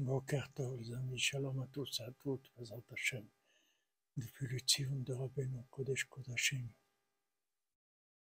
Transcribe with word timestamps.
Les 0.00 0.92
amis, 0.92 1.18
shalom 1.18 1.60
à 1.60 1.66
tous 1.66 1.98
et 1.98 2.04
à 2.04 2.12
toutes, 2.12 2.52
Bezat 2.56 2.84
Hashem, 2.92 3.26
depuis 4.16 4.46
le 4.46 4.58
Tzion 4.60 5.00
de 5.00 5.12
Rabbeinu, 5.12 5.64
Kodesh 5.72 6.04
Kodashim. 6.04 6.68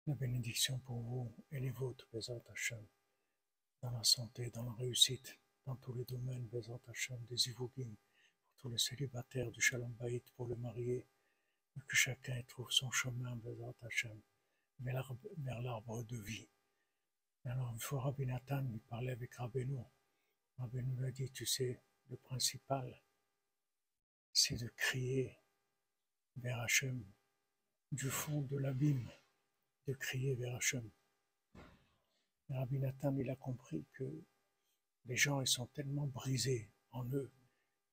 La 0.05 0.13
bénédiction 0.13 0.77
pour 0.77 1.01
vous 1.01 1.35
et 1.49 1.59
les 1.59 1.71
vôtres, 1.71 2.07
Bezat 2.13 2.43
Hashem, 2.51 2.85
dans 3.81 3.89
la 3.89 4.03
santé, 4.03 4.51
dans 4.51 4.65
la 4.65 4.73
réussite, 4.73 5.39
dans 5.65 5.75
tous 5.77 5.93
les 5.93 6.05
domaines, 6.05 6.45
Bezat 6.45 6.79
Hashem, 6.89 7.25
des 7.25 7.49
Ivogim, 7.49 7.95
pour 8.45 8.57
tous 8.59 8.69
les 8.69 8.77
célibataires 8.77 9.49
du 9.49 9.59
Shalom 9.59 9.93
Baït, 9.93 10.23
pour 10.35 10.45
le 10.45 10.55
marié, 10.55 11.07
que 11.87 11.95
chacun 11.95 12.39
trouve 12.49 12.69
son 12.69 12.91
chemin, 12.91 13.35
Bezat 13.37 13.73
Hashem, 13.81 14.21
vers 14.77 15.61
l'arbre 15.63 16.03
de 16.03 16.17
vie. 16.17 16.47
Alors, 17.45 17.71
une 17.71 17.79
fois 17.79 18.03
Rabbi 18.03 18.27
Nathan, 18.27 18.63
il 18.71 18.79
parlait 18.81 19.13
avec 19.13 19.33
Rabbeinu, 19.33 19.79
Rabbi 20.57 20.83
nous 20.83 20.99
l'a 21.01 21.11
dit, 21.11 21.29
tu 21.31 21.45
sais, 21.45 21.81
le 22.09 22.17
principal, 22.17 23.01
c'est 24.31 24.55
de 24.55 24.67
crier 24.75 25.37
vers 26.37 26.59
Hachem, 26.59 27.03
du 27.91 28.09
fond 28.09 28.41
de 28.41 28.57
l'abîme, 28.57 29.11
de 29.87 29.93
crier 29.93 30.35
vers 30.35 30.55
Hachem. 30.55 30.89
Rabbi 32.49 32.79
Nathan, 32.79 33.15
il 33.17 33.29
a 33.29 33.35
compris 33.35 33.85
que 33.93 34.23
les 35.05 35.17
gens, 35.17 35.41
ils 35.41 35.47
sont 35.47 35.67
tellement 35.67 36.07
brisés 36.07 36.71
en 36.91 37.05
eux, 37.05 37.31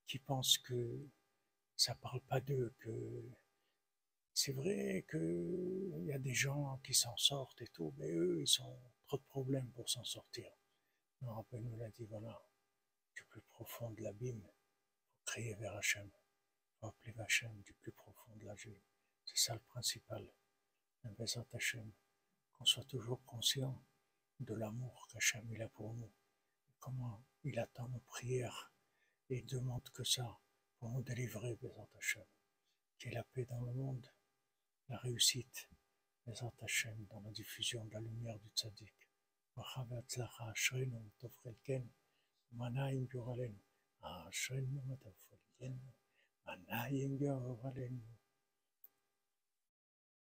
qu'ils 0.07 0.21
pensent 0.21 0.59
que 0.59 1.09
ça 1.77 1.95
parle 1.95 2.21
pas 2.23 2.41
d'eux, 2.41 2.75
que 2.79 3.31
c'est 4.35 4.53
vrai 4.53 5.05
qu'il 5.11 6.05
y 6.07 6.13
a 6.13 6.19
des 6.19 6.35
gens 6.35 6.79
qui 6.85 6.95
s'en 6.95 7.17
sortent 7.17 7.61
et 7.63 7.69
tout, 7.69 7.95
mais 7.97 8.11
eux, 8.13 8.43
ils 8.43 8.63
ont 8.63 8.79
trop 9.07 9.17
de 9.17 9.23
problèmes 9.25 9.71
pour 9.73 9.89
s'en 9.89 10.05
sortir. 10.05 10.51
Rabbi 11.41 11.65
nous 11.65 11.77
l'a 11.79 11.89
dit, 11.89 12.05
voilà, 12.05 12.39
du 13.15 13.25
plus 13.25 13.41
profond 13.41 13.91
de 13.93 14.03
l'abîme, 14.03 14.43
pour 14.43 15.25
crier 15.25 15.55
vers 15.55 15.75
Hachem, 15.75 16.11
pour 16.77 16.89
appeler 16.91 17.15
Hachem 17.19 17.63
du 17.63 17.73
plus 17.73 17.93
profond 17.93 18.37
de 18.37 18.45
la 18.45 18.55
vie. 18.55 18.79
C'est 19.25 19.39
ça 19.39 19.55
le 19.55 19.61
principal. 19.61 20.31
Bézat 21.03 21.47
Hachem, 21.55 21.91
qu'on 22.53 22.67
soit 22.67 22.85
toujours 22.85 23.25
conscient 23.25 23.83
de 24.39 24.53
l'amour 24.55 25.09
qu'Hachem 25.11 25.51
a 25.63 25.69
pour 25.69 25.95
nous, 25.95 26.13
comment 26.79 27.25
il 27.45 27.59
attend 27.59 27.89
nos 27.89 28.01
prières, 28.01 28.75
et 29.31 29.41
demande 29.41 29.89
que 29.91 30.05
ça 30.05 30.39
pour 30.77 30.91
nous 30.91 31.03
délivrer, 31.03 31.57
Bézat 31.57 31.89
Hachem. 31.97 32.27
Qu'il 32.99 33.09
y 33.09 33.13
ait 33.13 33.15
la 33.15 33.25
paix 33.25 33.47
dans 33.47 33.63
le 33.63 33.73
monde, 33.73 34.07
la 34.91 34.99
réussite, 34.99 35.71
Bézat 36.27 36.53
Hachem, 36.61 37.07
dans 37.07 37.21
la 37.21 37.31
diffusion 37.31 37.83
de 37.87 37.95
la 37.95 38.01
lumière 38.01 38.39
du 38.41 38.51
tzaddik. 38.51 39.10
ברכה 39.57 39.83
והצלחה, 39.89 40.53
אשרינו 40.53 41.07
וטוב 41.07 41.35
חלקנו, 41.37 41.91
מנה 42.53 42.87
עם 42.87 43.05
גורלנו, 43.13 43.59
אשרינו 44.01 44.81
וטוב 44.89 45.15
חלקנו, 45.31 45.91
מנה 46.47 46.85
עם 46.85 47.17
גורלנו. 47.19 48.20